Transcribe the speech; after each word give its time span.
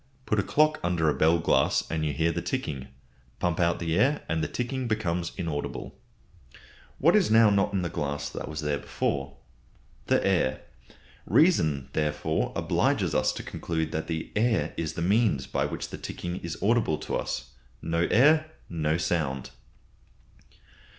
Put 0.25 0.39
a 0.39 0.43
clock 0.43 0.79
under 0.83 1.09
a 1.09 1.13
bell 1.13 1.37
glass 1.37 1.83
and 1.91 2.03
you 2.03 2.11
hear 2.11 2.31
the 2.31 2.41
ticking. 2.41 2.87
Pump 3.37 3.59
out 3.59 3.77
the 3.77 3.95
air 3.99 4.23
and 4.27 4.43
the 4.43 4.47
ticking 4.47 4.87
becomes 4.87 5.31
inaudible. 5.37 5.95
What 6.97 7.15
is 7.15 7.29
now 7.29 7.51
not 7.51 7.71
in 7.71 7.83
the 7.83 7.87
glass 7.87 8.27
that 8.31 8.47
was 8.49 8.61
there 8.61 8.79
before? 8.79 9.37
The 10.07 10.25
air. 10.25 10.61
Reason, 11.27 11.87
therefore, 11.93 12.51
obliges 12.55 13.13
us 13.13 13.31
to 13.33 13.43
conclude 13.43 13.91
that 13.91 14.09
air 14.35 14.73
is 14.75 14.93
the 14.93 15.03
means 15.03 15.53
whereby 15.53 15.77
the 15.77 15.99
ticking 15.99 16.37
is 16.37 16.57
audible 16.63 16.97
to 16.97 17.15
us. 17.15 17.51
No 17.83 18.07
air, 18.09 18.49
no 18.71 18.97
sound. 18.97 19.51